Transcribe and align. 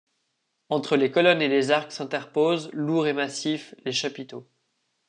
Entre 0.69 0.97
les 0.97 1.11
colonnes 1.11 1.43
et 1.43 1.47
les 1.47 1.69
arcs 1.69 1.91
s'interposent, 1.91 2.71
lourds 2.73 3.05
et 3.05 3.13
massifs, 3.13 3.75
les 3.85 3.91
chapiteaux. 3.91 4.47